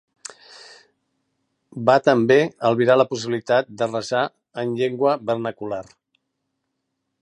Va 1.89 1.97
també 2.07 2.39
albirar 2.71 2.97
la 3.03 3.07
possibilitat 3.13 3.71
de 3.83 3.91
resar 3.93 4.27
en 4.65 4.77
llengua 4.81 5.17
vernacular. 5.31 5.85